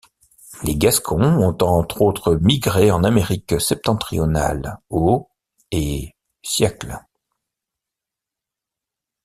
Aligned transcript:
Les 0.63 0.75
Gascons 0.77 1.21
ont 1.23 1.55
entre 1.61 2.01
autres 2.01 2.33
migré 2.33 2.89
en 2.89 3.03
Amérique 3.03 3.61
septentrionale 3.61 4.79
aux 4.89 5.29
et 5.69 6.15
siècles. 6.41 6.97